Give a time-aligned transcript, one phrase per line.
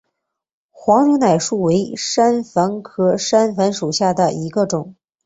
[0.71, 4.95] 黄牛奶树为山矾科山矾属下的一个种。